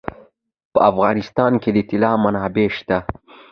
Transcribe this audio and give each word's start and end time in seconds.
په 0.73 0.79
افغانستان 0.91 1.51
کې 1.61 1.69
د 1.73 1.77
طلا 1.89 2.11
منابع 2.23 2.67
شته. 2.77 2.97